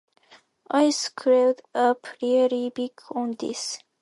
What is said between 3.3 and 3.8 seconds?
this.